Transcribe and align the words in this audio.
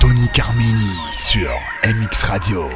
Tony 0.00 0.28
Carmini 0.32 0.92
sur 1.14 1.50
MX 1.84 2.22
Radio. 2.24 2.68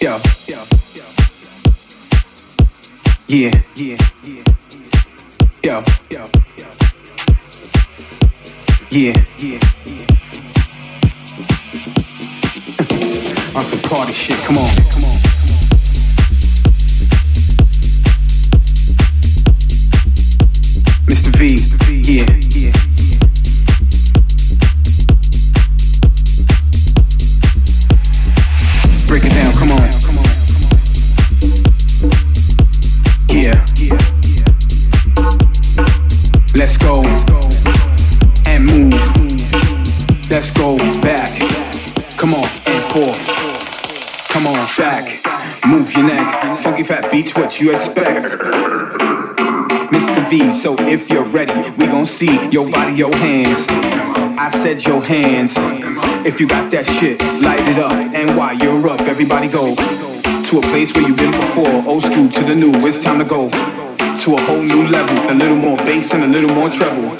Yo. 0.00 0.18
Yeah. 3.26 3.50
Yeah. 3.74 3.96
Yo. 5.62 5.82
Yo. 6.10 6.28
Yeah. 8.90 9.24
Yeah. 9.38 9.73
On 13.56 13.64
some 13.64 13.78
party 13.82 14.12
shit. 14.12 14.36
Come 14.46 14.58
on. 14.58 14.68
Come 14.90 15.04
on. 15.04 15.16
Mr. 21.06 21.30
V. 21.38 22.14
Yeah. 22.14 22.53
Beats. 47.14 47.34
What 47.36 47.60
you 47.60 47.72
expect? 47.72 48.26
Mr. 49.94 50.28
V, 50.28 50.52
so 50.52 50.74
if 50.80 51.08
you're 51.08 51.30
ready, 51.38 51.70
we 51.78 51.86
gon' 51.86 52.06
see 52.06 52.48
your 52.48 52.68
body, 52.68 52.92
your 52.94 53.14
hands. 53.14 53.66
I 54.36 54.48
said 54.50 54.84
your 54.84 55.00
hands. 55.00 55.54
If 56.26 56.40
you 56.40 56.48
got 56.48 56.72
that 56.72 56.86
shit, 56.86 57.20
light 57.40 57.68
it 57.68 57.78
up. 57.78 57.92
And 57.92 58.36
while 58.36 58.56
you're 58.56 58.88
up, 58.88 59.00
everybody 59.02 59.46
go 59.46 59.76
to 59.76 60.58
a 60.58 60.62
place 60.72 60.92
where 60.92 61.06
you've 61.06 61.16
been 61.16 61.30
before. 61.30 61.74
Old 61.86 62.02
school 62.02 62.28
to 62.28 62.42
the 62.42 62.56
new, 62.56 62.72
it's 62.84 63.02
time 63.02 63.20
to 63.20 63.24
go 63.24 63.48
to 63.48 64.34
a 64.34 64.40
whole 64.46 64.62
new 64.62 64.88
level. 64.88 65.16
A 65.30 65.34
little 65.34 65.56
more 65.56 65.76
bass 65.78 66.12
and 66.14 66.24
a 66.24 66.28
little 66.28 66.50
more 66.50 66.68
treble. 66.68 67.10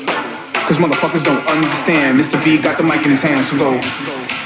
Cause 0.67 0.79
motherfuckers 0.79 1.23
don't 1.23 1.47
understand. 1.47 2.19
Mr. 2.19 2.43
V 2.43 2.59
got 2.59 2.79
the 2.79 2.83
mic 2.83 3.03
in 3.05 3.11
his 3.11 3.23
hand, 3.23 3.47
so 3.47 3.57
go. 3.59 3.81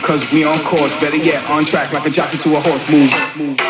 Cause 0.03 0.31
we 0.31 0.45
on 0.45 0.63
course, 0.65 0.95
better 1.01 1.17
yet, 1.17 1.43
on 1.49 1.65
track 1.65 1.93
like 1.95 2.07
a 2.07 2.11
jockey 2.11 2.37
to 2.39 2.57
a 2.57 2.61
horse. 2.61 2.85
Move. 2.91 3.68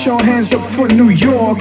Put 0.00 0.06
your 0.06 0.22
hands 0.24 0.54
up 0.54 0.64
for 0.64 0.88
New 0.88 1.10
York. 1.10 1.58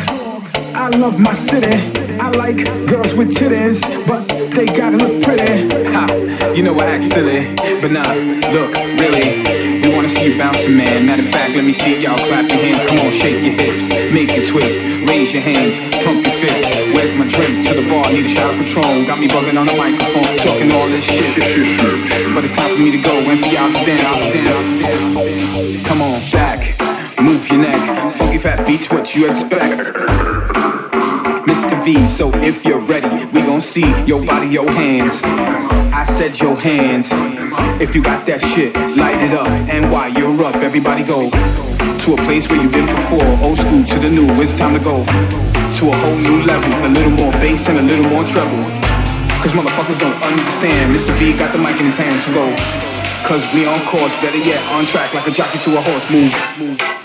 I 0.71 0.87
love 0.95 1.19
my 1.19 1.33
city. 1.33 1.75
I 2.23 2.31
like 2.31 2.64
girls 2.87 3.14
with 3.14 3.36
titties, 3.36 3.83
but 4.08 4.23
they 4.55 4.65
gotta 4.65 4.95
look 4.95 5.21
pretty. 5.21 5.67
Ha, 5.91 6.08
you 6.55 6.64
know 6.64 6.80
I 6.80 6.86
act 6.86 7.03
silly, 7.03 7.53
but 7.81 7.91
nah, 7.91 8.15
look, 8.55 8.71
really, 8.95 9.43
we 9.83 9.93
wanna 9.93 10.08
see 10.08 10.31
you 10.31 10.37
bouncing, 10.39 10.77
man. 10.77 11.05
Matter 11.05 11.21
of 11.21 11.27
fact, 11.27 11.53
let 11.53 11.65
me 11.65 11.73
see 11.73 12.02
y'all 12.02 12.15
clap 12.15 12.49
your 12.49 12.64
hands. 12.64 12.81
Come 12.87 12.99
on, 12.99 13.11
shake 13.11 13.43
your 13.43 13.59
hips, 13.59 13.89
make 14.15 14.31
it 14.31 14.47
twist, 14.47 14.80
raise 15.03 15.33
your 15.33 15.43
hands, 15.43 15.83
pump 16.08 16.23
your 16.23 16.35
fist. 16.39 16.64
Where's 16.95 17.14
my 17.19 17.27
drink? 17.27 17.67
To 17.67 17.73
the 17.75 17.89
bar, 17.91 18.08
need 18.08 18.23
a 18.23 18.30
shot 18.30 18.53
of 18.53 18.61
Patron. 18.64 19.03
Got 19.03 19.19
me 19.19 19.27
bugging 19.27 19.59
on 19.59 19.67
the 19.67 19.75
microphone, 19.75 20.37
talking 20.39 20.71
all 20.71 20.87
this 20.87 21.03
shit. 21.03 21.43
But 22.33 22.45
it's 22.45 22.55
time 22.55 22.71
for 22.71 22.80
me 22.80 22.91
to 22.95 23.02
go 23.03 23.19
and 23.19 23.35
for 23.43 23.52
y'all 23.52 23.67
to 23.67 23.83
dance, 23.83 24.23
to 24.23 24.31
dance. 24.31 25.83
Come 25.85 26.02
on, 26.02 26.21
move 27.21 27.47
your 27.49 27.59
neck. 27.59 28.15
Funky 28.15 28.37
fat 28.37 28.65
beats, 28.65 28.89
what 28.89 29.15
you 29.15 29.30
expect? 29.30 29.93
Mr. 31.47 31.83
V, 31.83 32.07
so 32.07 32.33
if 32.35 32.63
you're 32.65 32.80
ready, 32.80 33.25
we 33.27 33.41
gon' 33.41 33.61
see 33.61 33.89
your 34.05 34.23
body, 34.25 34.47
your 34.47 34.69
hands. 34.71 35.21
I 35.93 36.03
said 36.03 36.39
your 36.39 36.55
hands. 36.55 37.09
If 37.81 37.95
you 37.95 38.03
got 38.03 38.25
that 38.27 38.41
shit, 38.41 38.75
light 38.95 39.21
it 39.21 39.33
up. 39.33 39.47
And 39.67 39.91
while 39.91 40.09
you're 40.09 40.43
up, 40.43 40.55
everybody 40.55 41.03
go 41.03 41.29
to 41.29 42.13
a 42.13 42.17
place 42.23 42.49
where 42.49 42.61
you've 42.61 42.71
been 42.71 42.85
before. 42.85 43.25
Old 43.41 43.58
school 43.58 43.83
to 43.83 43.99
the 43.99 44.09
new, 44.09 44.29
it's 44.41 44.58
time 44.58 44.73
to 44.77 44.83
go 44.83 45.03
to 45.03 45.83
a 45.89 45.95
whole 45.95 46.17
new 46.17 46.43
level. 46.43 46.71
A 46.85 46.89
little 46.89 47.11
more 47.11 47.31
bass 47.33 47.67
and 47.67 47.79
a 47.79 47.81
little 47.81 48.09
more 48.09 48.23
treble. 48.23 48.63
Cause 49.41 49.52
motherfuckers 49.53 49.99
don't 49.99 50.19
understand. 50.21 50.93
Mr. 50.93 51.15
V 51.17 51.37
got 51.37 51.52
the 51.52 51.58
mic 51.58 51.79
in 51.79 51.85
his 51.85 51.97
hands, 51.97 52.23
so 52.23 52.33
go. 52.33 52.47
Cause 53.27 53.45
we 53.53 53.65
on 53.65 53.79
course, 53.85 54.15
better 54.21 54.37
yet, 54.37 54.61
on 54.71 54.85
track 54.85 55.13
like 55.13 55.27
a 55.27 55.31
jockey 55.31 55.59
to 55.59 55.77
a 55.77 55.81
horse. 55.81 56.05
Move. 56.11 56.33
Let's 56.79 56.98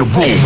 the 0.00 0.06
room. 0.18 0.39